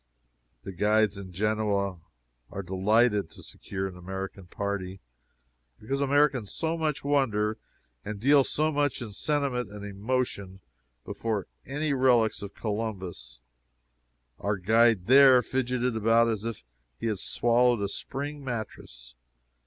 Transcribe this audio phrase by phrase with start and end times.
[0.63, 1.99] The guides in Genoa
[2.49, 4.99] are delighted to secure an American party,
[5.79, 7.59] because Americans so much wonder,
[8.03, 10.59] and deal so much in sentiment and emotion
[11.05, 13.41] before any relic of Columbus.
[14.39, 16.63] Our guide there fidgeted about as if
[16.99, 19.13] he had swallowed a spring mattress.